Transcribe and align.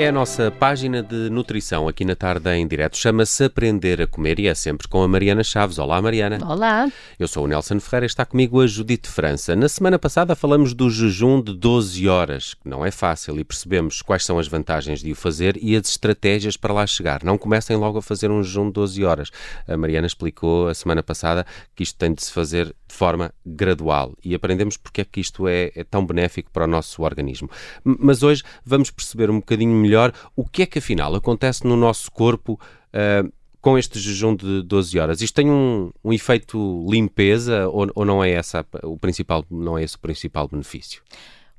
É 0.00 0.08
a 0.08 0.12
nossa 0.12 0.50
página 0.50 1.02
de 1.02 1.28
nutrição 1.28 1.86
aqui 1.86 2.06
na 2.06 2.16
tarde 2.16 2.50
em 2.54 2.66
direto. 2.66 2.96
Chama-se 2.96 3.44
Aprender 3.44 4.00
a 4.00 4.06
Comer 4.06 4.40
e 4.40 4.46
é 4.46 4.54
sempre 4.54 4.88
com 4.88 5.02
a 5.02 5.06
Mariana 5.06 5.44
Chaves. 5.44 5.78
Olá, 5.78 6.00
Mariana. 6.00 6.38
Olá. 6.42 6.90
Eu 7.18 7.28
sou 7.28 7.44
o 7.44 7.46
Nelson 7.46 7.78
Ferreira 7.80 8.06
e 8.06 8.08
está 8.08 8.24
comigo 8.24 8.62
a 8.62 8.66
Judite 8.66 9.10
França. 9.10 9.54
Na 9.54 9.68
semana 9.68 9.98
passada 9.98 10.34
falamos 10.34 10.72
do 10.72 10.88
jejum 10.88 11.42
de 11.42 11.52
12 11.52 12.08
horas, 12.08 12.54
que 12.54 12.66
não 12.66 12.82
é 12.82 12.90
fácil, 12.90 13.38
e 13.38 13.44
percebemos 13.44 14.00
quais 14.00 14.24
são 14.24 14.38
as 14.38 14.48
vantagens 14.48 15.00
de 15.00 15.12
o 15.12 15.14
fazer 15.14 15.58
e 15.60 15.76
as 15.76 15.90
estratégias 15.90 16.56
para 16.56 16.72
lá 16.72 16.86
chegar. 16.86 17.22
Não 17.22 17.36
comecem 17.36 17.76
logo 17.76 17.98
a 17.98 18.02
fazer 18.02 18.30
um 18.30 18.42
jejum 18.42 18.68
de 18.68 18.72
12 18.72 19.04
horas. 19.04 19.30
A 19.68 19.76
Mariana 19.76 20.06
explicou 20.06 20.68
a 20.68 20.72
semana 20.72 21.02
passada 21.02 21.44
que 21.76 21.82
isto 21.82 21.98
tem 21.98 22.14
de 22.14 22.24
se 22.24 22.32
fazer 22.32 22.74
de 22.90 22.96
forma 22.96 23.32
gradual 23.46 24.14
e 24.24 24.34
aprendemos 24.34 24.76
porque 24.76 25.00
é 25.00 25.04
que 25.04 25.20
isto 25.20 25.46
é, 25.46 25.70
é 25.76 25.84
tão 25.84 26.04
benéfico 26.04 26.50
para 26.50 26.64
o 26.64 26.66
nosso 26.66 27.02
organismo. 27.02 27.48
Mas 27.84 28.22
hoje 28.22 28.42
vamos 28.64 28.90
perceber 28.90 29.30
um 29.30 29.36
bocadinho 29.36 29.74
melhor 29.74 30.12
o 30.34 30.44
que 30.44 30.62
é 30.62 30.66
que 30.66 30.80
afinal 30.80 31.14
acontece 31.14 31.64
no 31.64 31.76
nosso 31.76 32.10
corpo 32.10 32.60
uh, 32.92 33.32
com 33.60 33.78
este 33.78 34.00
jejum 34.00 34.34
de 34.34 34.62
12 34.62 34.98
horas. 34.98 35.20
Isto 35.20 35.36
tem 35.36 35.50
um, 35.50 35.92
um 36.02 36.12
efeito 36.12 36.84
limpeza 36.90 37.68
ou, 37.68 37.88
ou, 37.94 38.04
não 38.04 38.24
é 38.24 38.30
essa 38.30 38.66
o 38.82 38.98
principal, 38.98 39.44
não 39.48 39.78
é 39.78 39.84
esse 39.84 39.94
o 39.94 40.00
principal 40.00 40.48
benefício? 40.48 41.00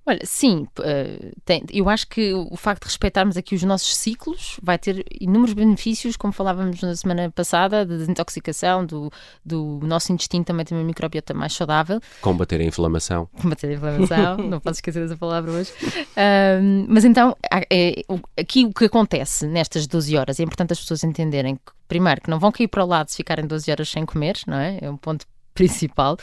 Olha, 0.04 0.20
sim, 0.24 0.68
uh, 0.80 1.32
tem, 1.46 1.64
eu 1.72 1.88
acho 1.88 2.08
que 2.08 2.34
o 2.34 2.58
facto 2.58 2.82
de 2.82 2.88
respeitarmos 2.88 3.38
aqui 3.38 3.54
os 3.54 3.62
nossos 3.62 3.96
ciclos 3.96 4.58
vai 4.62 4.78
ter 4.80 5.06
inúmeros 5.20 5.54
benefícios, 5.54 6.18
como 6.18 6.34
falávamos 6.34 6.82
na 6.82 6.96
semana 6.96 7.30
passada, 7.30 7.86
de 7.86 7.98
desintoxicação, 7.98 8.84
do, 8.84 9.12
do 9.46 9.80
nosso 9.84 10.12
intestino 10.12 10.44
também 10.44 10.66
tem 10.66 10.76
uma 10.76 10.84
microbiota 10.84 11.36
mais 11.36 11.54
saudável. 11.54 12.02
Combater 12.20 12.60
a 12.60 12.64
inflamação. 12.64 13.30
Combater 13.40 13.68
a 13.68 13.74
inflamação, 13.74 14.38
não 14.50 14.60
posso 14.60 14.78
esquecer 14.78 15.04
dessa 15.04 15.16
palavra 15.18 15.52
hoje. 15.52 15.72
Uh, 15.72 16.86
mas 16.88 17.06
então, 17.06 17.38
é, 17.70 18.02
aqui 18.36 18.66
o 18.66 18.74
que 18.74 18.86
acontece 18.86 19.46
nestas 19.46 19.86
12 19.86 20.18
horas, 20.18 20.40
é 20.40 20.44
importante 20.44 20.74
as 20.74 20.80
pessoas 20.80 21.04
entenderem 21.04 21.56
que, 21.58 21.72
primeiro, 21.88 22.22
que 22.22 22.30
não 22.30 22.40
vão 22.40 22.52
cair 22.52 22.68
para 22.68 22.84
o 22.84 22.88
lado 22.88 23.10
se 23.10 23.18
ficarem 23.18 23.46
12 23.46 23.70
horas 23.70 23.90
sem 23.90 24.04
comer, 24.04 24.40
não 24.48 24.58
é? 24.58 24.80
É 24.82 24.90
um 24.90 24.98
ponto 24.98 25.28
principal, 25.54 26.18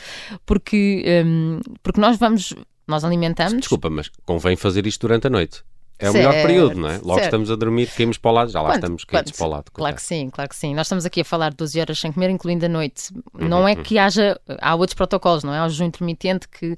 porque, 0.45 1.23
um, 1.25 1.61
porque 1.81 2.01
nós 2.01 2.17
vamos 2.17 2.53
nós 2.89 3.03
alimentamos. 3.03 3.59
Desculpa, 3.59 3.89
mas 3.89 4.09
convém 4.25 4.55
fazer 4.55 4.85
isto 4.87 5.01
durante 5.01 5.27
a 5.27 5.29
noite. 5.29 5.63
É 5.99 6.09
o 6.09 6.13
certo, 6.13 6.29
melhor 6.29 6.47
período, 6.47 6.79
não 6.79 6.89
é? 6.89 6.97
Logo 6.97 7.15
certo. 7.15 7.25
estamos 7.25 7.51
a 7.51 7.55
dormir, 7.57 7.91
caímos 7.91 8.17
para 8.17 8.31
o 8.31 8.33
lado, 8.33 8.51
já 8.51 8.61
lá 8.61 8.69
quanto, 8.69 8.77
estamos 8.77 9.03
caídos 9.03 9.31
para 9.33 9.45
o 9.45 9.49
lado. 9.49 9.71
Claro 9.71 9.95
que 9.97 10.01
sim, 10.01 10.29
claro 10.29 10.49
que 10.49 10.55
sim. 10.55 10.73
Nós 10.73 10.87
estamos 10.87 11.05
aqui 11.05 11.21
a 11.21 11.25
falar 11.25 11.49
de 11.49 11.57
12 11.57 11.79
horas 11.79 11.99
sem 11.99 12.11
comer, 12.11 12.29
incluindo 12.29 12.65
a 12.65 12.69
noite. 12.69 13.13
Uhum, 13.33 13.49
não 13.49 13.67
é 13.67 13.73
uhum. 13.73 13.83
que 13.83 13.97
haja. 13.97 14.39
Há 14.61 14.75
outros 14.75 14.93
protocolos, 14.93 15.43
não 15.43 15.53
é? 15.53 15.59
Há 15.59 15.65
o 15.65 15.69
jejum 15.69 15.85
intermitente 15.85 16.47
que. 16.47 16.71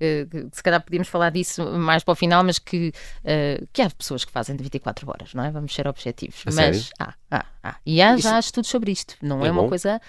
Uh, 0.00 0.48
se 0.52 0.62
calhar 0.62 0.80
podíamos 0.80 1.08
falar 1.08 1.30
disso 1.30 1.72
mais 1.72 2.04
para 2.04 2.12
o 2.12 2.14
final, 2.14 2.44
mas 2.44 2.60
que, 2.60 2.92
uh, 3.24 3.66
que 3.72 3.82
há 3.82 3.90
pessoas 3.90 4.24
que 4.24 4.30
fazem 4.30 4.54
de 4.54 4.62
24 4.62 5.10
horas, 5.10 5.34
não 5.34 5.42
é? 5.42 5.50
Vamos 5.50 5.74
ser 5.74 5.88
objetivos. 5.88 6.42
A 6.46 6.52
mas 6.52 6.54
sério? 6.54 6.82
há, 7.00 7.14
há, 7.32 7.44
há. 7.64 7.76
E 7.84 8.00
há 8.00 8.14
Isso... 8.14 8.22
já 8.22 8.38
estudos 8.38 8.70
sobre 8.70 8.92
isto, 8.92 9.16
não 9.20 9.44
é, 9.44 9.48
é 9.48 9.50
uma 9.50 9.68
coisa 9.68 10.00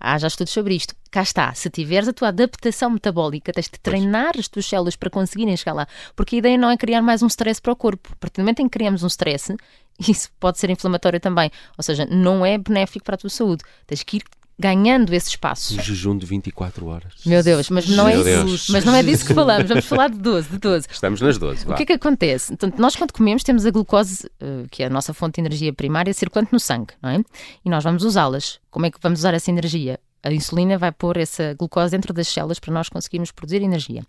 Há 0.00 0.16
já 0.18 0.28
estudos 0.28 0.52
sobre 0.52 0.74
isto. 0.74 0.94
Cá 1.10 1.22
está, 1.22 1.52
se 1.52 1.68
tiveres 1.68 2.08
a 2.08 2.12
tua 2.12 2.28
adaptação 2.28 2.88
metabólica, 2.88 3.52
tens 3.52 3.66
de 3.66 3.78
treinar 3.78 4.32
as 4.38 4.48
tuas 4.48 4.64
células 4.64 4.96
para 4.96 5.10
conseguirem 5.10 5.54
chegar 5.56 5.74
lá. 5.74 5.86
Porque 6.16 6.36
a 6.36 6.38
ideia 6.38 6.56
não 6.56 6.70
é 6.70 6.76
criar 6.76 7.02
mais 7.02 7.22
um 7.22 7.26
stress 7.26 7.60
para 7.60 7.72
o 7.72 7.76
corpo. 7.76 8.08
A 8.12 8.16
partir 8.16 8.40
do 8.40 8.44
momento 8.44 8.60
em 8.60 8.64
que 8.64 8.70
criamos 8.78 9.02
um 9.02 9.08
stress, 9.08 9.54
isso 10.00 10.30
pode 10.40 10.58
ser 10.58 10.70
inflamatório 10.70 11.20
também. 11.20 11.50
Ou 11.76 11.82
seja, 11.84 12.06
não 12.06 12.46
é 12.46 12.56
benéfico 12.56 13.04
para 13.04 13.16
a 13.16 13.18
tua 13.18 13.30
saúde. 13.30 13.62
Tens 13.86 14.02
que 14.02 14.16
ir 14.16 14.22
ganhando 14.60 15.12
esse 15.14 15.30
espaço. 15.30 15.74
Um 15.74 15.82
jejum 15.82 16.18
de 16.18 16.26
24 16.26 16.86
horas. 16.86 17.14
Meu 17.24 17.42
Deus, 17.42 17.70
mas 17.70 17.88
não, 17.88 18.06
é 18.06 18.16
isso, 18.44 18.70
mas 18.70 18.84
não 18.84 18.94
é 18.94 19.02
disso 19.02 19.26
que 19.26 19.32
falamos. 19.32 19.66
Vamos 19.66 19.86
falar 19.86 20.10
de 20.10 20.18
12, 20.18 20.50
de 20.50 20.58
12. 20.58 20.86
Estamos 20.90 21.20
nas 21.22 21.38
12. 21.38 21.64
Vá. 21.64 21.72
O 21.72 21.76
que 21.76 21.84
é 21.84 21.86
que 21.86 21.92
acontece? 21.94 22.52
Então, 22.52 22.70
nós, 22.76 22.94
quando 22.94 23.12
comemos, 23.12 23.42
temos 23.42 23.64
a 23.64 23.70
glucose, 23.70 24.30
eh, 24.38 24.66
que 24.70 24.82
é 24.82 24.86
a 24.86 24.90
nossa 24.90 25.14
fonte 25.14 25.36
de 25.36 25.40
energia 25.40 25.72
primária, 25.72 26.12
circulante 26.12 26.52
no 26.52 26.60
sangue, 26.60 26.92
não 27.02 27.08
é? 27.08 27.20
E 27.64 27.70
nós 27.70 27.82
vamos 27.82 28.04
usá-las. 28.04 28.60
Como 28.70 28.84
é 28.84 28.90
que 28.90 28.98
vamos 29.02 29.20
usar 29.20 29.32
essa 29.32 29.50
energia? 29.50 29.98
A 30.22 30.30
insulina 30.30 30.76
vai 30.76 30.92
pôr 30.92 31.16
essa 31.16 31.54
glucose 31.54 31.90
dentro 31.92 32.12
das 32.12 32.28
células 32.28 32.58
para 32.58 32.74
nós 32.74 32.90
conseguirmos 32.90 33.32
produzir 33.32 33.62
energia. 33.62 34.04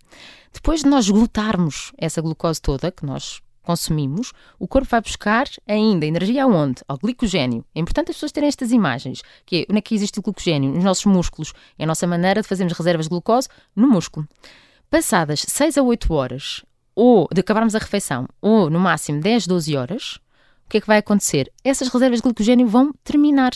Depois 0.52 0.82
de 0.82 0.86
nós 0.86 1.08
glutarmos 1.08 1.92
essa 1.96 2.20
glucose 2.20 2.60
toda, 2.60 2.92
que 2.92 3.06
nós 3.06 3.40
consumimos, 3.62 4.32
o 4.58 4.66
corpo 4.66 4.88
vai 4.88 5.00
buscar 5.00 5.46
ainda 5.66 6.04
energia 6.04 6.44
aonde? 6.44 6.82
Ao 6.86 6.98
glicogênio. 6.98 7.64
É 7.74 7.80
importante 7.80 8.10
as 8.10 8.16
pessoas 8.16 8.32
terem 8.32 8.48
estas 8.48 8.72
imagens, 8.72 9.22
que 9.46 9.62
é 9.62 9.66
onde 9.70 9.78
é 9.78 9.80
que 9.80 9.94
existe 9.94 10.18
o 10.18 10.22
glicogênio? 10.22 10.72
Nos 10.72 10.84
nossos 10.84 11.06
músculos. 11.06 11.52
É 11.78 11.84
a 11.84 11.86
nossa 11.86 12.06
maneira 12.06 12.42
de 12.42 12.48
fazermos 12.48 12.76
reservas 12.76 13.06
de 13.06 13.10
glucose 13.10 13.48
no 13.74 13.88
músculo. 13.88 14.26
Passadas 14.90 15.44
6 15.48 15.78
a 15.78 15.82
8 15.82 16.12
horas, 16.12 16.64
ou 16.94 17.28
de 17.32 17.40
acabarmos 17.40 17.74
a 17.74 17.78
refeição, 17.78 18.28
ou 18.40 18.68
no 18.68 18.78
máximo 18.78 19.20
10, 19.20 19.46
12 19.46 19.76
horas, 19.76 20.20
o 20.66 20.68
que 20.68 20.78
é 20.78 20.80
que 20.80 20.86
vai 20.86 20.98
acontecer? 20.98 21.50
Essas 21.64 21.88
reservas 21.88 22.18
de 22.18 22.24
glicogênio 22.24 22.66
vão 22.66 22.92
terminar. 23.04 23.52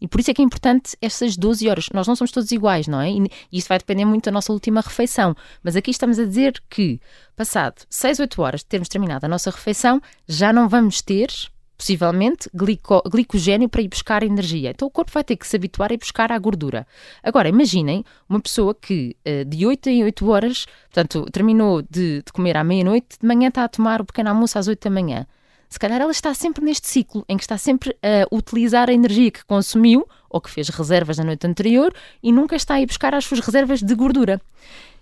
E 0.00 0.06
por 0.06 0.20
isso 0.20 0.30
é 0.30 0.34
que 0.34 0.42
é 0.42 0.44
importante 0.44 0.96
essas 1.00 1.36
12 1.36 1.68
horas. 1.68 1.88
Nós 1.92 2.06
não 2.06 2.14
somos 2.14 2.30
todos 2.30 2.50
iguais, 2.50 2.86
não 2.86 3.00
é? 3.00 3.10
E 3.10 3.28
isso 3.52 3.68
vai 3.68 3.78
depender 3.78 4.04
muito 4.04 4.24
da 4.24 4.30
nossa 4.30 4.52
última 4.52 4.80
refeição. 4.80 5.34
Mas 5.62 5.76
aqui 5.76 5.90
estamos 5.90 6.18
a 6.18 6.24
dizer 6.24 6.62
que, 6.68 7.00
passado 7.34 7.82
6, 7.88 8.20
8 8.20 8.42
horas 8.42 8.60
de 8.60 8.66
termos 8.66 8.88
terminado 8.88 9.24
a 9.24 9.28
nossa 9.28 9.50
refeição, 9.50 10.00
já 10.28 10.52
não 10.52 10.68
vamos 10.68 11.00
ter, 11.00 11.30
possivelmente, 11.78 12.50
glico, 12.54 13.02
glicogênio 13.10 13.68
para 13.68 13.82
ir 13.82 13.88
buscar 13.88 14.22
energia. 14.22 14.70
Então 14.70 14.86
o 14.86 14.90
corpo 14.90 15.10
vai 15.12 15.24
ter 15.24 15.36
que 15.36 15.46
se 15.46 15.56
habituar 15.56 15.90
a 15.90 15.94
ir 15.94 15.98
buscar 15.98 16.30
a 16.30 16.38
gordura. 16.38 16.86
Agora, 17.22 17.48
imaginem 17.48 18.04
uma 18.28 18.40
pessoa 18.40 18.74
que 18.74 19.16
uh, 19.26 19.44
de 19.46 19.66
8 19.66 19.88
em 19.88 20.04
8 20.04 20.28
horas, 20.28 20.66
portanto, 20.92 21.26
terminou 21.30 21.80
de, 21.82 22.22
de 22.22 22.32
comer 22.32 22.56
à 22.56 22.64
meia-noite, 22.64 23.18
de 23.20 23.26
manhã 23.26 23.48
está 23.48 23.64
a 23.64 23.68
tomar 23.68 24.00
o 24.02 24.04
pequeno 24.04 24.28
almoço 24.28 24.58
às 24.58 24.68
8 24.68 24.82
da 24.82 24.90
manhã 24.90 25.26
se 25.68 25.78
calhar 25.78 26.00
ela 26.00 26.12
está 26.12 26.32
sempre 26.34 26.64
neste 26.64 26.88
ciclo 26.88 27.24
em 27.28 27.36
que 27.36 27.42
está 27.42 27.58
sempre 27.58 27.96
a 28.02 28.34
utilizar 28.34 28.88
a 28.88 28.92
energia 28.92 29.30
que 29.30 29.44
consumiu 29.44 30.06
ou 30.30 30.40
que 30.40 30.50
fez 30.50 30.68
reservas 30.68 31.18
na 31.18 31.24
noite 31.24 31.46
anterior 31.46 31.92
e 32.22 32.32
nunca 32.32 32.56
está 32.56 32.74
a 32.74 32.80
ir 32.80 32.86
buscar 32.86 33.14
as 33.14 33.24
suas 33.24 33.40
reservas 33.40 33.80
de 33.80 33.94
gordura. 33.94 34.40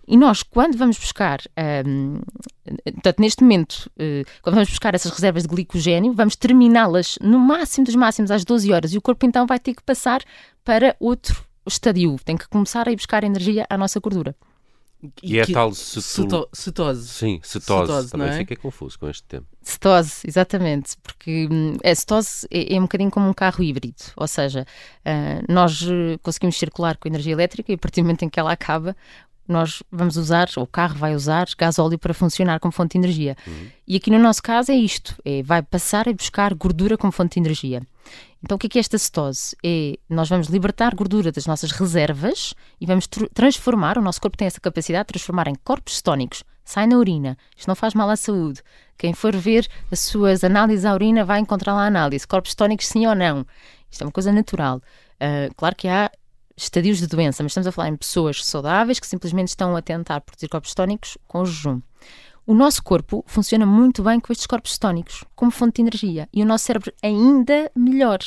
E 0.06 0.16
nós, 0.16 0.42
quando 0.42 0.76
vamos 0.76 0.98
buscar, 0.98 1.40
um, 1.86 2.20
portanto, 2.84 3.20
neste 3.20 3.42
momento, 3.42 3.90
uh, 3.96 4.24
quando 4.42 4.54
vamos 4.54 4.68
buscar 4.68 4.94
essas 4.94 5.10
reservas 5.10 5.44
de 5.44 5.48
glicogênio, 5.48 6.12
vamos 6.12 6.36
terminá-las 6.36 7.18
no 7.22 7.38
máximo 7.38 7.86
dos 7.86 7.94
máximos 7.94 8.30
às 8.30 8.44
12 8.44 8.70
horas 8.72 8.92
e 8.92 8.98
o 8.98 9.02
corpo 9.02 9.24
então 9.24 9.46
vai 9.46 9.58
ter 9.58 9.74
que 9.74 9.82
passar 9.82 10.22
para 10.62 10.94
outro 11.00 11.42
estadio, 11.66 12.16
tem 12.22 12.36
que 12.36 12.46
começar 12.48 12.86
a 12.86 12.92
ir 12.92 12.96
buscar 12.96 13.24
energia 13.24 13.66
à 13.70 13.78
nossa 13.78 13.98
gordura. 13.98 14.36
E, 15.22 15.34
e 15.34 15.38
é 15.38 15.46
tal 15.46 15.72
cetul... 15.74 16.48
cetose. 16.52 17.08
Sim, 17.08 17.40
cetose. 17.42 17.86
cetose 17.86 18.10
Também 18.10 18.28
é? 18.28 18.38
fiquei 18.38 18.56
confuso 18.56 18.98
com 18.98 19.08
este 19.08 19.22
termo. 19.24 19.46
Cetose, 19.62 20.20
exatamente. 20.26 20.96
Porque 21.02 21.48
hum, 21.50 21.76
a 21.84 21.94
cetose 21.94 22.46
é, 22.50 22.74
é, 22.74 22.78
um 22.78 22.82
bocadinho 22.82 23.10
como 23.10 23.28
um 23.28 23.32
carro 23.32 23.62
híbrido. 23.62 24.02
Ou 24.16 24.26
seja, 24.26 24.66
uh, 25.06 25.52
nós 25.52 25.82
eh, 25.82 26.18
conseguimos 26.22 26.56
circular 26.56 26.96
com 26.96 27.08
energia 27.08 27.32
elétrica 27.32 27.72
e 27.72 27.74
a 27.74 27.78
partir 27.78 28.00
do 28.00 28.04
momento 28.04 28.24
em 28.24 28.28
que 28.28 28.38
ela 28.38 28.52
acaba, 28.52 28.96
nós 29.46 29.82
vamos 29.90 30.16
usar, 30.16 30.48
o 30.56 30.66
carro 30.66 30.96
vai 30.96 31.14
usar, 31.14 31.46
gás 31.58 31.78
óleo 31.78 31.98
para 31.98 32.14
funcionar 32.14 32.58
como 32.60 32.72
fonte 32.72 32.92
de 32.92 32.98
energia. 32.98 33.36
Uhum. 33.46 33.68
E 33.86 33.96
aqui 33.96 34.10
no 34.10 34.18
nosso 34.18 34.42
caso 34.42 34.72
é 34.72 34.74
isto: 34.74 35.14
é, 35.24 35.42
vai 35.42 35.62
passar 35.62 36.08
a 36.08 36.12
buscar 36.12 36.54
gordura 36.54 36.96
como 36.96 37.12
fonte 37.12 37.34
de 37.34 37.40
energia. 37.40 37.82
Então, 38.42 38.56
o 38.56 38.58
que 38.58 38.66
é, 38.66 38.70
que 38.70 38.78
é 38.78 38.80
esta 38.80 38.98
cetose? 38.98 39.56
É 39.64 39.98
nós 40.08 40.28
vamos 40.28 40.48
libertar 40.48 40.94
gordura 40.94 41.32
das 41.32 41.46
nossas 41.46 41.70
reservas 41.70 42.54
e 42.80 42.84
vamos 42.84 43.06
tr 43.06 43.26
transformar, 43.32 43.96
o 43.96 44.02
nosso 44.02 44.20
corpo 44.20 44.36
tem 44.36 44.46
essa 44.46 44.60
capacidade 44.60 45.06
de 45.06 45.14
transformar 45.14 45.48
em 45.48 45.54
corpos 45.54 45.96
cetónicos. 45.96 46.44
Sai 46.64 46.86
na 46.86 46.96
urina. 46.96 47.36
Isto 47.56 47.68
não 47.68 47.74
faz 47.74 47.94
mal 47.94 48.08
à 48.08 48.16
saúde. 48.16 48.62
Quem 48.96 49.12
for 49.12 49.36
ver 49.36 49.66
as 49.90 50.00
suas 50.00 50.42
análises 50.44 50.84
à 50.84 50.94
urina 50.94 51.24
vai 51.24 51.40
encontrar 51.40 51.74
lá 51.74 51.84
a 51.84 51.86
análise. 51.86 52.26
Corpos 52.26 52.52
cetónicos, 52.52 52.86
sim 52.86 53.06
ou 53.06 53.14
não. 53.14 53.46
Isto 53.90 54.02
é 54.02 54.06
uma 54.06 54.12
coisa 54.12 54.32
natural. 54.32 54.78
Uh, 55.16 55.54
claro 55.56 55.76
que 55.76 55.88
há 55.88 56.10
estadios 56.56 56.98
de 56.98 57.06
doença, 57.06 57.42
mas 57.42 57.50
estamos 57.50 57.66
a 57.66 57.72
falar 57.72 57.88
em 57.88 57.96
pessoas 57.96 58.44
saudáveis 58.44 59.00
que 59.00 59.06
simplesmente 59.06 59.48
estão 59.48 59.76
a 59.76 59.82
tentar 59.82 60.20
produzir 60.20 60.48
corpos 60.48 60.70
cetónicos 60.70 61.18
com 61.26 61.44
jejum. 61.44 61.80
O 62.46 62.54
nosso 62.54 62.82
corpo 62.82 63.24
funciona 63.26 63.64
muito 63.64 64.02
bem 64.02 64.20
com 64.20 64.32
estes 64.32 64.46
corpos 64.46 64.74
cetónicos, 64.74 65.24
como 65.34 65.50
fonte 65.50 65.76
de 65.76 65.82
energia, 65.82 66.28
e 66.32 66.42
o 66.42 66.46
nosso 66.46 66.66
cérebro 66.66 66.92
ainda 67.02 67.70
melhor, 67.74 68.18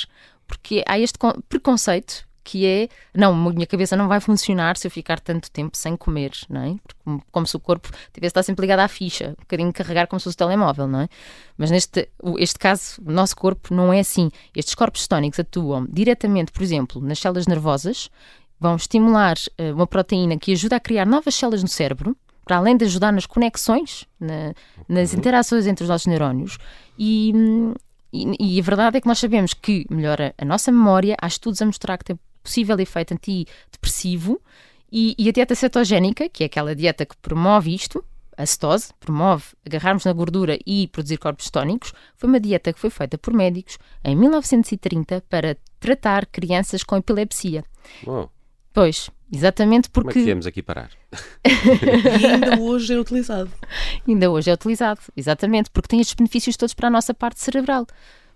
porque 0.48 0.84
há 0.88 0.98
este 1.00 1.20
preconceito 1.48 2.27
que 2.48 2.66
é, 2.66 2.88
não, 3.14 3.34
a 3.34 3.52
minha 3.52 3.68
cabeça 3.68 3.98
não 3.98 4.08
vai 4.08 4.22
funcionar 4.22 4.78
se 4.78 4.88
eu 4.88 4.92
ficar 4.92 5.20
tanto 5.20 5.52
tempo 5.52 5.76
sem 5.76 5.98
comer, 5.98 6.32
não 6.50 6.62
é? 6.62 6.76
Como, 7.04 7.22
como, 7.30 7.46
se 7.46 7.58
o 7.58 7.60
corpo 7.60 7.90
tivesse 8.14 8.32
estar 8.32 8.42
sempre 8.42 8.62
ligado 8.62 8.80
à 8.80 8.88
ficha, 8.88 9.32
um 9.32 9.42
bocadinho 9.42 9.74
carregar 9.74 10.08
como 10.08 10.18
se 10.18 10.24
fosse 10.24 10.36
o 10.36 10.38
telemóvel, 10.38 10.88
não 10.88 11.02
é? 11.02 11.10
Mas 11.58 11.70
neste 11.70 12.08
este 12.38 12.58
caso, 12.58 13.02
o 13.06 13.12
nosso 13.12 13.36
corpo 13.36 13.74
não 13.74 13.92
é 13.92 14.00
assim. 14.00 14.32
Estes 14.56 14.76
corpos 14.76 15.02
cetónicos 15.02 15.42
atuam 15.42 15.86
diretamente, 15.90 16.54
por 16.54 16.64
exemplo, 16.64 17.02
nas 17.02 17.20
células 17.20 17.48
nervosas, 17.48 18.10
vão 18.58 18.78
estimular 18.78 19.36
uh, 19.60 19.74
uma 19.74 19.86
proteína 19.86 20.38
que 20.38 20.54
ajuda 20.54 20.78
a 20.78 20.80
criar 20.80 21.06
novas 21.06 21.36
células 21.36 21.62
no 21.62 21.68
cérebro, 21.68 22.16
para 22.46 22.56
além 22.56 22.78
de 22.78 22.86
ajudar 22.86 23.12
nas 23.12 23.26
conexões, 23.26 24.06
na, 24.18 24.54
nas 24.88 25.14
interações 25.14 25.68
entre 25.68 25.84
os 25.84 25.90
nossos 25.90 26.08
neurónios. 26.08 26.58
E, 26.98 27.34
e, 28.14 28.56
e, 28.56 28.60
a 28.60 28.64
verdade 28.64 28.98
é 28.98 29.02
que 29.02 29.08
nós 29.08 29.20
sabemos 29.20 29.54
que 29.54 29.86
melhora 29.90 30.34
a 30.38 30.46
nossa 30.46 30.72
memória, 30.72 31.18
há 31.22 31.28
estudos 31.28 31.62
a 31.62 31.66
mostrar 31.66 31.98
que 31.98 32.06
tem 32.06 32.20
possível 32.48 32.80
efeito 32.80 33.14
antidepressivo 33.14 34.42
e, 34.90 35.14
e 35.20 35.28
a 35.28 35.32
dieta 35.34 35.54
cetogénica, 35.54 36.30
que 36.30 36.44
é 36.44 36.46
aquela 36.46 36.74
dieta 36.74 37.06
que 37.06 37.18
promove 37.18 37.76
isto, 37.76 38.04
a 38.38 38.46
cetose, 38.46 38.94
promove 39.00 39.44
agarrarmos 39.66 40.06
na 40.06 40.14
gordura 40.14 40.58
e 40.66 40.88
produzir 40.88 41.18
corpos 41.18 41.50
tónicos, 41.50 41.92
foi 42.16 42.30
uma 42.30 42.40
dieta 42.40 42.72
que 42.72 42.80
foi 42.80 42.90
feita 42.90 43.18
por 43.18 43.34
médicos 43.34 43.78
em 44.04 44.16
1930 44.16 45.24
para 45.30 45.58
tratar 45.80 46.26
crianças 46.28 46.84
com 46.84 46.96
epilepsia. 46.96 47.66
Uou. 48.06 48.32
Pois, 48.72 49.10
exatamente 49.34 49.90
porque. 49.90 50.10
Como 50.10 50.20
é 50.20 50.22
que 50.22 50.26
viemos 50.26 50.48
aqui 50.48 50.62
parar? 50.62 50.92
e 52.22 52.26
ainda 52.26 52.62
hoje 52.62 52.94
é 52.94 53.00
utilizado. 53.00 53.52
Ainda 54.08 54.30
hoje 54.30 54.52
é 54.52 54.54
utilizado, 54.54 55.02
exatamente, 55.18 55.70
porque 55.72 55.90
tem 55.90 56.00
estes 56.00 56.16
benefícios 56.16 56.56
todos 56.56 56.74
para 56.74 56.88
a 56.88 56.92
nossa 56.92 57.14
parte 57.14 57.42
cerebral. 57.42 57.88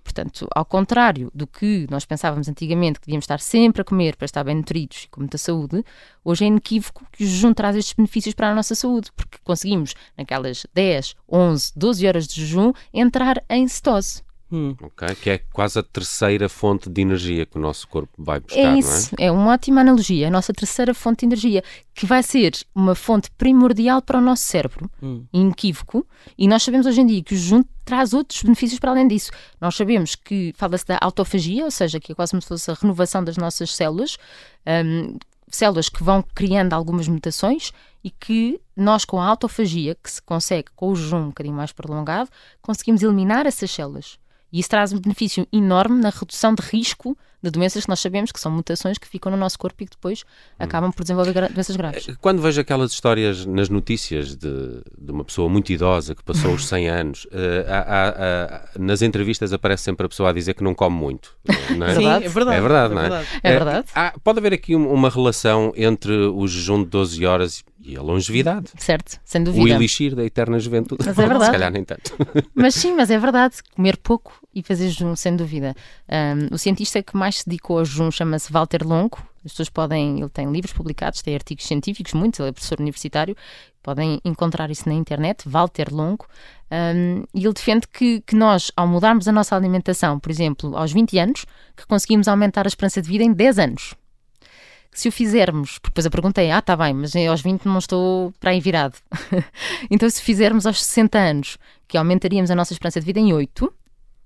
Portanto, 0.04 0.48
ao 0.54 0.66
contrário 0.66 1.32
do 1.34 1.46
que 1.48 1.88
nós 1.90 2.06
pensávamos 2.06 2.50
antigamente, 2.50 3.00
que 3.00 3.06
devíamos 3.06 3.24
estar 3.24 3.40
sempre 3.40 3.82
a 3.82 3.86
comer 3.86 4.16
para 4.16 4.26
estar 4.26 4.44
bem 4.44 4.56
nutridos 4.56 5.04
e 5.04 5.08
com 5.10 5.22
muita 5.22 5.38
saúde, 5.38 5.84
hoje 6.24 6.44
é 6.44 6.48
inequívoco 6.48 7.06
que 7.12 7.24
o 7.24 7.28
jejum 7.28 7.54
traz 7.54 7.76
estes 7.76 7.94
benefícios 7.94 8.36
para 8.36 8.52
a 8.52 8.56
nossa 8.56 8.76
saúde, 8.76 9.12
porque 9.16 9.38
conseguimos, 9.44 9.94
naquelas 10.18 10.66
10, 10.74 11.16
11, 11.30 11.74
12 11.76 12.08
horas 12.08 12.28
de 12.28 12.42
jejum, 12.42 12.74
entrar 12.94 13.44
em 13.50 13.68
cetose. 13.68 14.24
Hum. 14.52 14.76
Okay, 14.82 15.16
que 15.16 15.30
é 15.30 15.38
quase 15.38 15.80
a 15.80 15.84
terceira 15.84 16.50
fonte 16.50 16.90
de 16.90 17.02
energia 17.02 17.46
que 17.46 17.58
o 17.58 17.62
nosso 17.62 17.88
corpo 17.88 18.12
vai 18.18 18.40
buscar, 18.42 18.60
é 18.60 18.78
isso, 18.78 19.16
não 19.18 19.24
é? 19.24 19.28
É 19.28 19.32
uma 19.32 19.54
ótima 19.54 19.80
analogia. 19.80 20.28
A 20.28 20.32
nossa 20.32 20.52
terceira 20.52 20.94
fonte 20.94 21.20
de 21.20 21.28
energia, 21.28 21.64
que 21.94 22.06
vai 22.06 22.22
ser 22.22 22.52
uma 22.76 22.94
fonte 22.94 23.32
primordial 23.32 24.02
para 24.02 24.18
o 24.18 24.22
nosso 24.22 24.44
cérebro, 24.44 24.92
hum. 25.02 25.24
inequívoco, 25.32 26.06
e 26.38 26.50
nós 26.50 26.64
sabemos 26.64 26.86
hoje 26.86 27.00
em 27.00 27.06
dia 27.06 27.24
que 27.24 27.34
o 27.34 27.38
jejum 27.38 27.64
traz 27.86 28.14
outros 28.14 28.44
benefícios 28.44 28.78
para 28.78 28.92
além 28.92 29.08
disso. 29.08 29.32
Nós 29.60 29.76
sabemos 29.76 30.16
que 30.16 30.54
fala-se 30.58 30.86
da 30.86 30.98
autofagia, 31.02 31.64
ou 31.64 31.72
seja, 31.72 32.00
que 32.00 32.12
é 32.12 32.16
quase 32.16 32.32
como 32.32 32.42
se 32.42 32.48
fosse 32.50 32.70
a 32.70 32.74
renovação 32.74 33.24
das 33.24 33.38
nossas 33.38 33.74
células, 33.74 34.18
um, 34.86 35.18
células 35.50 35.88
que 35.88 36.04
vão 36.04 36.24
criando 36.36 36.74
algumas 36.74 37.08
mutações 37.08 37.72
e 38.04 38.10
que 38.10 38.60
nós, 38.76 39.06
com 39.06 39.20
a 39.20 39.28
autofagia, 39.28 39.96
que 39.96 40.12
se 40.12 40.22
consegue 40.22 40.70
com 40.76 40.92
o 40.92 40.96
jejum 40.96 41.18
um 41.18 41.28
bocadinho 41.28 41.56
mais 41.56 41.72
prolongado, 41.72 42.30
conseguimos 42.62 43.02
eliminar 43.02 43.46
essas 43.46 43.72
células. 43.72 44.20
E 44.52 44.60
isso 44.60 44.70
traz 44.70 44.92
um 44.92 45.00
benefício 45.00 45.48
enorme 45.52 46.02
na 46.02 46.10
redução 46.10 46.54
de 46.54 46.62
risco 46.62 47.18
de 47.42 47.50
doenças 47.50 47.84
que 47.84 47.90
nós 47.90 48.00
sabemos 48.00 48.32
que 48.32 48.40
são 48.40 48.52
mutações 48.52 48.98
que 48.98 49.08
ficam 49.08 49.32
no 49.32 49.38
nosso 49.38 49.58
corpo 49.58 49.82
e 49.82 49.86
que 49.86 49.92
depois 49.92 50.24
acabam 50.60 50.92
por 50.92 51.02
desenvolver 51.04 51.34
gra 51.34 51.50
doenças 51.50 51.76
graves. 51.76 52.08
Eh, 52.08 52.14
quando 52.22 52.42
vejo 52.42 52.62
aquelas 52.62 52.92
histórias 52.92 53.46
nas 53.46 53.68
notícias 53.68 54.36
de, 54.36 54.84
de 54.98 55.12
uma 55.12 55.24
pessoa 55.24 55.50
muito 55.50 55.72
idosa 55.72 56.14
que 56.14 56.24
passou 56.24 56.54
os 56.54 56.68
100 56.68 56.90
anos, 56.90 57.26
uh, 57.26 57.30
há, 57.68 57.80
há, 57.80 58.10
há, 58.76 58.80
nas 58.80 59.02
entrevistas 59.02 59.52
aparece 59.54 59.84
sempre 59.84 60.06
a 60.06 60.10
pessoa 60.10 60.30
a 60.30 60.34
dizer 60.34 60.54
que 60.54 60.64
não 60.64 60.76
come 60.76 60.96
muito. 60.96 61.36
Não 61.76 61.88
é? 61.88 61.96
Sim, 61.96 62.06
é 62.06 62.30
verdade. 62.30 62.58
É 62.58 62.62
verdade, 62.62 62.94
não 62.94 63.02
é? 63.02 63.26
É 63.42 63.52
verdade. 63.52 63.88
É, 63.96 64.14
pode 64.24 64.40
haver 64.40 64.54
aqui 64.54 64.76
uma 64.76 65.10
relação 65.10 65.74
entre 65.76 66.14
o 66.14 66.48
jejum 66.48 66.84
de 66.84 66.90
12 66.90 67.26
horas 67.26 67.64
e 67.84 67.98
a 67.98 68.02
longevidade. 68.02 68.70
Certo, 68.78 69.20
sem 69.24 69.44
dúvida. 69.44 69.64
O 69.64 69.68
elixir 69.68 70.16
da 70.16 70.24
eterna 70.24 70.60
juventude. 70.60 71.04
Mas 71.06 71.18
é 71.18 71.28
verdade. 71.28 71.46
Se 71.46 71.52
calhar 71.52 71.72
nem 71.72 71.84
tanto. 71.84 72.16
Mas 72.54 72.76
sim, 72.76 72.96
mas 72.96 73.10
é 73.10 73.18
verdade. 73.18 73.56
Comer 73.76 73.98
pouco 73.98 74.34
e 74.54 74.62
fazer 74.62 74.90
jejum, 74.90 75.16
sem 75.16 75.36
dúvida. 75.36 75.76
Um, 76.10 76.54
o 76.54 76.58
cientista 76.58 77.02
que 77.02 77.16
mais 77.18 77.40
se 77.40 77.46
dedicou 77.50 77.80
ao 77.80 77.86
jejum 77.86 78.12
chama-se 78.12 78.52
Walter 78.52 78.86
Longo. 78.86 79.18
As 79.44 79.54
pessoas 79.54 79.70
podem, 79.70 80.20
ele 80.20 80.30
tem 80.30 80.52
livros 80.52 80.72
publicados, 80.72 81.24
tem 81.24 81.34
artigos 81.34 81.66
científicos, 81.66 82.14
muitos, 82.14 82.40
ele 82.40 82.50
é 82.50 82.52
professor 82.52 82.80
universitário, 82.80 83.36
podem 83.82 84.22
encontrar 84.24 84.70
isso 84.70 84.88
na 84.88 84.94
internet, 84.94 85.50
Walter 85.50 85.92
Longo, 85.92 86.28
um, 86.72 87.24
e 87.34 87.44
ele 87.44 87.54
defende 87.54 87.88
que, 87.88 88.22
que 88.22 88.36
nós, 88.36 88.72
ao 88.78 88.88
mudarmos 88.88 89.28
a 89.28 89.32
nossa 89.32 89.56
alimentação, 89.56 90.20
por 90.20 90.30
exemplo, 90.30 90.78
aos 90.78 90.94
20 90.94 91.18
anos, 91.18 91.46
que 91.76 91.88
conseguimos 91.88 92.28
aumentar 92.28 92.68
a 92.68 92.70
esperança 92.70 93.02
de 93.02 93.08
vida 93.10 93.24
em 93.24 93.34
10 93.34 93.58
anos 93.58 93.96
se 94.92 95.08
o 95.08 95.12
fizermos, 95.12 95.80
porque 95.80 95.92
depois 95.92 96.06
a 96.06 96.10
pergunta 96.10 96.42
é, 96.42 96.52
ah, 96.52 96.60
está 96.60 96.76
bem, 96.76 96.94
mas 96.94 97.16
aos 97.16 97.42
20 97.42 97.66
não 97.66 97.78
estou 97.78 98.34
para 98.40 98.52
aí 98.52 98.60
virado. 98.60 98.98
então, 99.90 100.10
se 100.10 100.22
fizermos 100.22 100.66
aos 100.66 100.84
60 100.84 101.18
anos, 101.18 101.58
que 101.88 101.98
aumentaríamos 101.98 102.52
a 102.52 102.56
nossa 102.56 102.74
esperança 102.74 103.00
de 103.00 103.06
vida 103.06 103.20
em 103.20 103.34
8, 103.34 103.74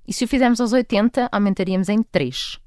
e 0.07 0.13
se 0.13 0.25
o 0.25 0.27
fizermos 0.27 0.59
aos 0.59 0.73
80, 0.73 1.29
aumentaríamos 1.31 1.89
em 1.89 2.01
3. 2.01 2.59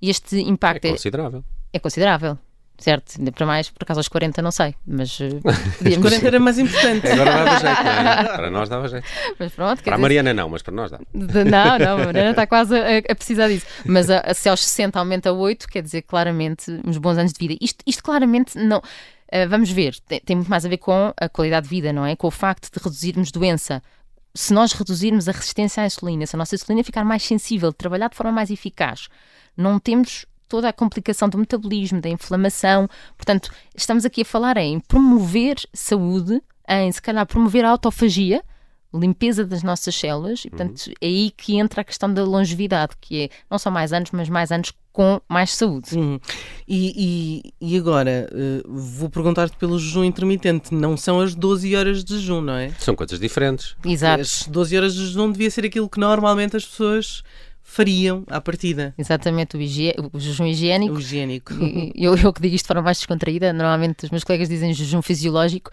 E 0.00 0.10
este 0.10 0.38
impacto 0.40 0.84
é 0.86 0.90
considerável. 0.90 1.44
É, 1.72 1.76
é 1.76 1.80
considerável. 1.80 2.38
Certo, 2.76 3.14
ainda 3.18 3.30
para 3.30 3.46
mais, 3.46 3.70
por 3.70 3.84
acaso 3.84 4.00
aos 4.00 4.08
40 4.08 4.42
não 4.42 4.50
sei, 4.50 4.74
mas 4.84 5.18
uh, 5.20 5.40
podíamos... 5.78 6.08
40 6.08 6.26
era 6.26 6.40
mais 6.40 6.58
importante. 6.58 7.06
Agora 7.06 7.44
dava 7.44 7.60
jeito, 7.60 7.84
não 7.84 7.90
é? 7.90 8.24
Para 8.24 8.50
nós 8.50 8.68
dava 8.68 8.88
jeito. 8.88 9.06
Mas 9.38 9.52
pronto, 9.52 9.82
para 9.82 9.94
a 9.94 9.98
Mariana 9.98 10.34
não, 10.34 10.48
mas 10.48 10.62
para 10.62 10.74
nós 10.74 10.90
dá. 10.90 10.98
Não, 11.14 11.78
não, 11.78 12.02
a 12.02 12.06
Mariana 12.06 12.30
está 12.30 12.46
quase 12.46 12.76
a, 12.76 12.98
a 12.98 13.14
precisar 13.14 13.48
disso. 13.48 13.66
Mas 13.86 14.10
a, 14.10 14.20
a, 14.20 14.34
se 14.34 14.48
aos 14.48 14.60
60 14.64 14.98
aumenta 14.98 15.30
a 15.30 15.32
8, 15.32 15.68
quer 15.68 15.82
dizer 15.82 16.02
claramente 16.02 16.70
uns 16.84 16.98
bons 16.98 17.16
anos 17.16 17.32
de 17.32 17.38
vida. 17.38 17.56
Isto, 17.60 17.82
isto 17.86 18.02
claramente 18.02 18.58
não... 18.58 18.78
Uh, 18.78 19.48
vamos 19.48 19.70
ver, 19.70 19.98
tem, 20.00 20.20
tem 20.20 20.36
muito 20.36 20.50
mais 20.50 20.66
a 20.66 20.68
ver 20.68 20.78
com 20.78 21.12
a 21.16 21.28
qualidade 21.28 21.64
de 21.64 21.70
vida, 21.70 21.92
não 21.92 22.04
é? 22.04 22.14
Com 22.16 22.26
o 22.26 22.30
facto 22.30 22.70
de 22.72 22.84
reduzirmos 22.84 23.30
doença, 23.30 23.82
se 24.34 24.52
nós 24.52 24.72
reduzirmos 24.72 25.28
a 25.28 25.32
resistência 25.32 25.82
à 25.82 25.86
insulina, 25.86 26.26
se 26.26 26.34
a 26.34 26.38
nossa 26.38 26.54
insulina 26.54 26.82
ficar 26.82 27.04
mais 27.04 27.22
sensível, 27.22 27.72
trabalhar 27.72 28.08
de 28.08 28.16
forma 28.16 28.32
mais 28.32 28.50
eficaz, 28.50 29.08
não 29.56 29.78
temos 29.78 30.26
toda 30.48 30.68
a 30.68 30.72
complicação 30.72 31.28
do 31.28 31.38
metabolismo, 31.38 32.00
da 32.00 32.08
inflamação. 32.08 32.88
Portanto, 33.16 33.50
estamos 33.76 34.04
aqui 34.04 34.22
a 34.22 34.24
falar 34.24 34.56
em 34.56 34.80
promover 34.80 35.56
saúde, 35.72 36.42
em 36.68 36.90
se 36.90 37.00
calhar 37.00 37.26
promover 37.26 37.64
a 37.64 37.70
autofagia, 37.70 38.42
limpeza 38.92 39.44
das 39.44 39.62
nossas 39.62 39.94
células, 39.94 40.44
e 40.44 40.50
portanto 40.50 40.86
uhum. 40.86 40.94
é 41.00 41.06
aí 41.06 41.32
que 41.36 41.56
entra 41.56 41.80
a 41.80 41.84
questão 41.84 42.12
da 42.12 42.22
longevidade, 42.24 42.92
que 43.00 43.24
é 43.24 43.28
não 43.50 43.58
só 43.58 43.70
mais 43.70 43.92
anos, 43.92 44.10
mas 44.12 44.28
mais 44.28 44.52
anos 44.52 44.72
com 44.92 45.20
mais 45.28 45.52
saúde. 45.52 45.96
Uhum. 45.96 46.20
E, 46.68 47.42
e, 47.60 47.72
e, 47.74 47.76
agora, 47.76 48.30
uh, 48.32 48.72
vou 48.72 49.10
perguntar-te 49.10 49.56
pelo 49.56 49.76
jejum 49.76 50.04
intermitente, 50.04 50.72
não 50.72 50.96
são 50.96 51.20
as 51.20 51.34
12 51.34 51.74
horas 51.74 52.04
de 52.04 52.16
jejum, 52.16 52.40
não 52.40 52.54
é? 52.54 52.70
São 52.78 52.94
coisas 52.94 53.18
diferentes. 53.18 53.74
Exato. 53.84 54.22
As 54.22 54.46
12 54.46 54.76
horas 54.76 54.94
de 54.94 55.04
jejum 55.04 55.32
devia 55.32 55.50
ser 55.50 55.64
aquilo 55.64 55.88
que 55.88 55.98
normalmente 55.98 56.56
as 56.56 56.64
pessoas 56.64 57.24
fariam 57.66 58.22
à 58.28 58.40
partida. 58.42 58.94
Exatamente, 58.96 59.56
o, 59.56 59.60
o 60.12 60.20
jejum 60.20 60.46
higiênico. 60.46 60.94
O 60.94 61.00
higiênico. 61.00 61.54
Eu, 61.96 62.14
eu 62.14 62.32
que 62.32 62.42
digo 62.42 62.54
isto 62.54 62.66
de 62.66 62.68
forma 62.68 62.82
mais 62.82 62.98
descontraída, 62.98 63.52
normalmente 63.52 64.04
os 64.04 64.10
meus 64.10 64.22
colegas 64.22 64.48
dizem 64.48 64.72
jejum 64.74 65.00
fisiológico, 65.00 65.70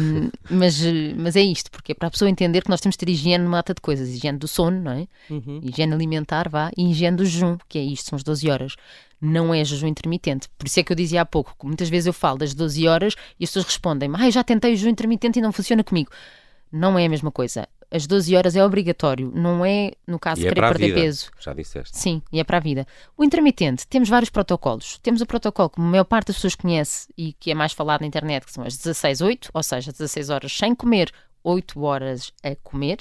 um, 0.00 0.30
mas, 0.48 0.80
mas 1.16 1.34
é 1.34 1.42
isto, 1.42 1.70
porque 1.72 1.92
é 1.92 1.94
para 1.94 2.06
a 2.08 2.10
pessoa 2.10 2.30
entender 2.30 2.62
que 2.62 2.70
nós 2.70 2.80
temos 2.80 2.94
de 2.94 3.04
ter 3.04 3.10
higiene 3.10 3.44
numa 3.44 3.58
data 3.58 3.74
de 3.74 3.80
coisas, 3.80 4.08
higiene 4.08 4.38
do 4.38 4.46
sono, 4.46 4.80
não 4.80 4.92
é? 4.92 5.06
Uhum. 5.28 5.60
Higiene 5.62 5.92
alimentar, 5.92 6.48
vá, 6.48 6.70
e 6.78 6.90
higiene 6.90 7.16
do 7.16 7.26
jejum, 7.26 7.58
que 7.68 7.78
é 7.78 7.82
isto, 7.82 8.10
são 8.10 8.16
as 8.16 8.22
12 8.22 8.48
horas. 8.48 8.76
Não 9.20 9.52
é 9.52 9.64
jejum 9.64 9.88
intermitente. 9.88 10.48
Por 10.56 10.66
isso 10.66 10.78
é 10.78 10.82
que 10.82 10.92
eu 10.92 10.96
dizia 10.96 11.22
há 11.22 11.26
pouco, 11.26 11.56
que 11.58 11.66
muitas 11.66 11.88
vezes 11.88 12.06
eu 12.06 12.12
falo 12.12 12.38
das 12.38 12.54
12 12.54 12.86
horas 12.86 13.14
e 13.40 13.44
as 13.44 13.50
pessoas 13.50 13.66
respondem, 13.66 14.08
ah, 14.14 14.30
já 14.30 14.44
tentei 14.44 14.72
o 14.72 14.76
jejum 14.76 14.90
intermitente 14.90 15.38
e 15.40 15.42
não 15.42 15.52
funciona 15.52 15.82
comigo 15.82 16.10
não 16.74 16.98
é 16.98 17.06
a 17.06 17.08
mesma 17.08 17.30
coisa 17.30 17.68
as 17.94 18.08
12 18.08 18.36
horas 18.36 18.56
é 18.56 18.64
obrigatório, 18.64 19.30
não 19.32 19.64
é, 19.64 19.92
no 20.04 20.18
caso, 20.18 20.40
e 20.40 20.46
é 20.46 20.48
querer 20.48 20.60
perder 20.62 20.86
vida, 20.88 21.00
peso. 21.00 21.30
Já 21.38 21.54
disseste. 21.54 21.96
Sim, 21.96 22.20
e 22.32 22.40
é 22.40 22.44
para 22.44 22.56
a 22.56 22.60
vida. 22.60 22.84
O 23.16 23.22
intermitente, 23.22 23.86
temos 23.86 24.08
vários 24.08 24.30
protocolos. 24.30 24.98
Temos 24.98 25.20
o 25.20 25.26
protocolo 25.26 25.70
que 25.70 25.80
a 25.80 25.84
maior 25.84 26.02
parte 26.02 26.26
das 26.26 26.36
pessoas 26.36 26.56
conhece 26.56 27.06
e 27.16 27.32
que 27.34 27.52
é 27.52 27.54
mais 27.54 27.72
falado 27.72 28.00
na 28.00 28.06
internet, 28.08 28.46
que 28.46 28.52
são 28.52 28.64
as 28.64 28.76
16-8, 28.76 29.48
ou 29.54 29.62
seja, 29.62 29.92
16 29.92 30.28
horas 30.28 30.52
sem 30.52 30.74
comer, 30.74 31.12
8 31.44 31.80
horas 31.80 32.32
a 32.42 32.56
comer. 32.56 32.98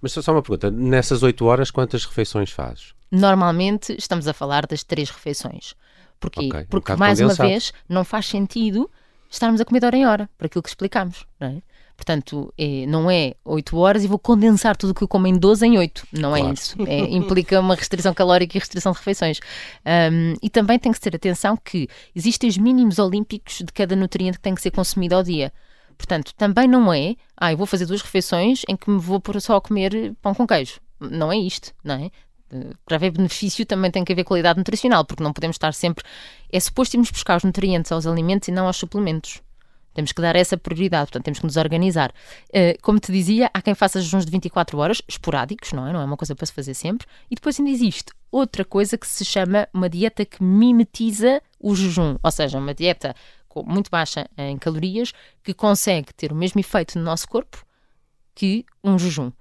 Mas 0.00 0.12
só 0.12 0.32
uma 0.32 0.40
pergunta, 0.40 0.70
nessas 0.70 1.22
8 1.22 1.44
horas 1.44 1.70
quantas 1.70 2.06
refeições 2.06 2.50
fazes? 2.50 2.94
Normalmente 3.10 3.94
estamos 3.98 4.26
a 4.26 4.32
falar 4.32 4.66
das 4.66 4.82
3 4.82 5.10
refeições. 5.10 5.74
Porquê? 6.18 6.46
Okay, 6.46 6.64
Porque, 6.70 6.92
um 6.92 6.96
mais 6.96 7.20
condensado. 7.20 7.42
uma 7.46 7.48
vez, 7.50 7.72
não 7.86 8.02
faz 8.02 8.24
sentido 8.24 8.90
estarmos 9.28 9.60
a 9.60 9.64
comer 9.66 9.80
de 9.80 9.86
hora 9.86 9.96
em 9.98 10.06
hora, 10.06 10.30
por 10.38 10.46
aquilo 10.46 10.62
que 10.62 10.70
explicámos, 10.70 11.26
não 11.38 11.48
é? 11.48 11.62
Portanto, 11.96 12.52
é, 12.58 12.84
não 12.86 13.10
é 13.10 13.34
8 13.44 13.76
horas 13.76 14.04
e 14.04 14.06
vou 14.06 14.18
condensar 14.18 14.76
tudo 14.76 14.90
o 14.90 14.94
que 14.94 15.02
eu 15.02 15.08
como 15.08 15.26
em 15.26 15.36
12 15.36 15.66
em 15.66 15.78
8. 15.78 16.06
Não 16.12 16.36
é 16.36 16.40
claro. 16.40 16.50
é 16.50 16.54
isso. 16.54 16.76
É, 16.86 16.98
implica 17.10 17.58
uma 17.58 17.74
restrição 17.74 18.12
calórica 18.12 18.56
e 18.56 18.60
restrição 18.60 18.92
de 18.92 18.98
refeições. 18.98 19.40
Um, 20.12 20.34
e 20.42 20.50
também 20.50 20.78
tem 20.78 20.92
que 20.92 21.00
ter 21.00 21.16
atenção 21.16 21.56
que 21.56 21.88
existem 22.14 22.48
os 22.50 22.58
mínimos 22.58 22.98
olímpicos 22.98 23.58
de 23.58 23.72
cada 23.72 23.96
nutriente 23.96 24.36
que 24.38 24.42
tem 24.42 24.54
que 24.54 24.60
ser 24.60 24.70
consumido 24.70 25.14
ao 25.14 25.22
dia. 25.22 25.52
Portanto, 25.96 26.34
também 26.36 26.68
não 26.68 26.92
é, 26.92 27.16
ah, 27.36 27.52
eu 27.52 27.56
vou 27.56 27.66
fazer 27.66 27.86
duas 27.86 28.02
refeições 28.02 28.62
em 28.68 28.76
que 28.76 28.90
me 28.90 28.98
vou 28.98 29.20
só 29.40 29.60
comer 29.60 30.14
pão 30.20 30.34
com 30.34 30.46
queijo. 30.46 30.78
Não 31.00 31.32
é 31.32 31.38
isto, 31.38 31.72
não 31.82 31.94
é? 31.94 32.10
Para 32.84 32.96
haver 32.96 33.10
benefício 33.10 33.66
também 33.66 33.90
tem 33.90 34.04
que 34.04 34.12
haver 34.12 34.24
qualidade 34.24 34.58
nutricional, 34.58 35.04
porque 35.04 35.22
não 35.22 35.32
podemos 35.32 35.54
estar 35.54 35.72
sempre. 35.72 36.04
É 36.52 36.60
suposto 36.60 36.94
irmos 36.94 37.10
buscar 37.10 37.36
os 37.38 37.44
nutrientes 37.44 37.90
aos 37.90 38.06
alimentos 38.06 38.48
e 38.48 38.52
não 38.52 38.66
aos 38.66 38.76
suplementos. 38.76 39.42
Temos 39.96 40.12
que 40.12 40.20
dar 40.20 40.36
essa 40.36 40.58
prioridade, 40.58 41.06
portanto, 41.06 41.24
temos 41.24 41.38
que 41.38 41.46
nos 41.46 41.56
organizar. 41.56 42.12
Uh, 42.50 42.78
como 42.82 43.00
te 43.00 43.10
dizia, 43.10 43.50
há 43.54 43.62
quem 43.62 43.74
faça 43.74 43.98
jejuns 43.98 44.26
de 44.26 44.30
24 44.30 44.76
horas, 44.76 45.00
esporádicos, 45.08 45.72
não 45.72 45.88
é? 45.88 45.92
Não 45.94 46.02
é 46.02 46.04
uma 46.04 46.18
coisa 46.18 46.34
para 46.34 46.44
se 46.44 46.52
fazer 46.52 46.74
sempre. 46.74 47.06
E 47.30 47.34
depois 47.34 47.58
ainda 47.58 47.70
existe 47.70 48.12
outra 48.30 48.62
coisa 48.62 48.98
que 48.98 49.06
se 49.06 49.24
chama 49.24 49.66
uma 49.72 49.88
dieta 49.88 50.26
que 50.26 50.42
mimetiza 50.42 51.40
o 51.58 51.74
jejum, 51.74 52.18
ou 52.22 52.30
seja, 52.30 52.58
uma 52.58 52.74
dieta 52.74 53.16
muito 53.64 53.90
baixa 53.90 54.28
em 54.36 54.58
calorias 54.58 55.14
que 55.42 55.54
consegue 55.54 56.12
ter 56.12 56.30
o 56.30 56.34
mesmo 56.34 56.60
efeito 56.60 56.98
no 56.98 57.04
nosso 57.06 57.26
corpo 57.26 57.64
que 58.34 58.66
um 58.84 58.98
jejum. 58.98 59.32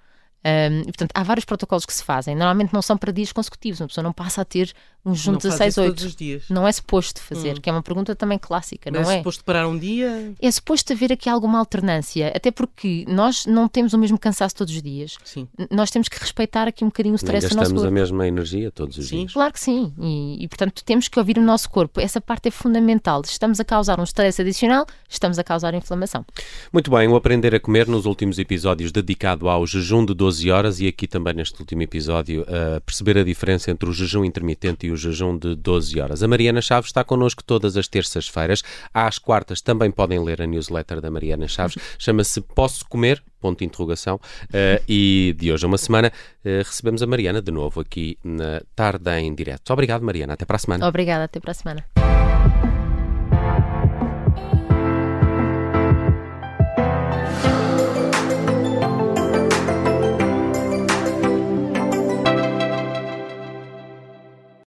Um, 0.45 0.81
e, 0.81 0.85
portanto, 0.85 1.09
há 1.15 1.23
vários 1.23 1.43
protocolos 1.43 1.85
que 1.87 1.93
se 1.93 2.03
fazem. 2.03 2.35
Normalmente 2.35 2.71
não 2.71 2.81
são 2.81 2.95
para 2.95 3.11
dias 3.11 3.31
consecutivos, 3.31 3.81
uma 3.81 3.87
pessoa 3.87 4.03
não 4.03 4.13
passa 4.13 4.41
a 4.41 4.45
ter 4.45 4.71
um 5.03 5.13
jejum 5.15 5.31
Não 5.33 5.37
16, 5.39 5.73
isso 5.73 5.81
8. 5.81 5.89
todos 5.91 6.03
os 6.03 6.15
dias. 6.15 6.43
Não 6.49 6.67
é 6.67 6.71
suposto 6.71 7.21
fazer, 7.21 7.57
Hum. 7.57 7.61
que 7.61 7.69
é 7.69 7.71
uma 7.73 7.81
pergunta 7.83 8.15
também 8.15 8.37
clássica, 8.39 8.89
Não 8.91 9.01
não 9.01 9.09
é 9.11 9.15
é? 9.15 9.17
suposto 9.17 9.43
parar 9.43 9.67
um 9.67 9.77
dia? 9.77 10.33
É 10.41 10.51
suposto 10.51 10.93
haver 10.93 11.11
aqui 11.13 11.29
alguma 11.29 11.57
alternância, 11.59 12.31
até 12.35 12.49
porque 12.51 13.05
nós 13.07 13.45
não 13.45 13.67
temos 13.67 13.93
o 13.93 13.97
mesmo 13.99 14.17
cansaço 14.19 14.55
todos 14.55 14.73
os 14.73 14.81
dias. 14.81 15.17
Sim. 15.23 15.47
Nós 15.71 15.89
temos 15.91 16.07
que 16.09 16.19
respeitar 16.19 16.67
aqui 16.67 16.83
um 16.83 16.87
bocadinho 16.87 17.13
o 17.13 17.17
stress 17.17 17.47
do 17.47 17.55
nosso 17.55 17.57
gastamos 17.71 17.81
a 17.81 17.85
corpo. 17.85 17.93
mesma 17.93 18.27
energia 18.27 18.71
todos 18.71 18.97
os 18.97 19.07
Sim. 19.07 19.17
dias. 19.21 19.33
Claro 19.33 19.53
que 19.53 19.59
sim, 19.59 19.93
e, 19.99 20.43
e, 20.43 20.47
portanto 20.47 20.83
temos 20.83 21.07
que 21.07 21.17
ouvir 21.19 21.37
o 21.37 21.41
nosso 21.41 21.69
corpo. 21.69 21.99
Essa 21.99 22.19
parte 22.21 22.47
é 22.47 22.51
fundamental. 22.51 23.21
Estamos 23.25 23.59
a 23.59 23.63
causar 23.65 23.99
um 23.99 24.03
stress 24.03 24.41
adicional, 24.41 24.85
estamos 25.09 25.37
a 25.39 25.43
causar 25.43 25.73
inflamação. 25.75 26.25
Muito 26.73 26.89
bem, 26.91 27.07
o 27.07 27.15
Aprender 27.15 27.53
a 27.55 27.59
Comer 27.59 27.87
nos 27.87 28.05
últimos 28.05 28.37
episódios 28.39 28.91
dedicado 28.91 29.47
ao 29.49 29.65
jejum 29.67 30.03
de 30.05 30.13
12 30.15 30.34
horas 30.49 30.79
e 30.79 30.87
aqui 30.87 31.07
também 31.07 31.33
neste 31.33 31.59
último 31.59 31.81
episódio 31.81 32.45
a 32.47 32.81
perceber 32.81 33.17
a 33.17 33.23
diferença 33.23 33.71
entre 33.71 33.89
o 33.89 33.93
jejum 33.93 34.25
intermitente 34.25 34.87
e 34.87 34.91
o 34.91 34.97
jejum 34.97 35.37
de 35.37 35.55
12 35.55 35.99
horas. 35.99 36.23
A 36.23 36.27
Mariana 36.27 36.61
Chaves 36.61 36.89
está 36.89 37.03
connosco 37.03 37.43
todas 37.43 37.77
as 37.77 37.87
terças-feiras. 37.87 38.63
Às 38.93 39.17
quartas 39.17 39.61
também 39.61 39.91
podem 39.91 40.23
ler 40.23 40.41
a 40.41 40.47
newsletter 40.47 41.01
da 41.01 41.09
Mariana 41.09 41.47
Chaves. 41.47 41.77
Chama-se 41.97 42.41
Posso 42.41 42.85
Comer? 42.87 43.23
Ponto 43.39 43.59
de 43.59 43.65
interrogação. 43.65 44.19
Eh, 44.51 44.81
e 44.87 45.35
de 45.37 45.51
hoje 45.51 45.65
a 45.65 45.67
uma 45.67 45.77
semana 45.77 46.11
eh, 46.43 46.63
recebemos 46.65 47.03
a 47.03 47.07
Mariana 47.07 47.41
de 47.41 47.51
novo 47.51 47.79
aqui 47.79 48.17
na 48.23 48.61
Tarde 48.75 49.11
em 49.19 49.33
Direto. 49.35 49.71
Obrigado, 49.71 50.03
Mariana. 50.03 50.33
Até 50.33 50.45
para 50.45 50.55
a 50.55 50.59
semana. 50.59 50.87
Obrigada, 50.87 51.25
até 51.25 51.39
para 51.39 51.51
a 51.51 51.53
semana. 51.53 52.24